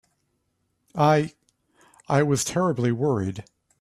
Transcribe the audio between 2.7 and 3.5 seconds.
worried.